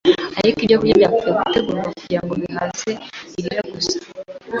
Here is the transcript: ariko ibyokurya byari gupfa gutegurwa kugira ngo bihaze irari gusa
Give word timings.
ariko 0.39 0.57
ibyokurya 0.61 0.95
byari 0.97 1.13
gupfa 1.13 1.31
gutegurwa 1.45 1.87
kugira 1.97 2.19
ngo 2.23 2.33
bihaze 2.41 2.91
irari 3.39 3.63
gusa 3.75 3.97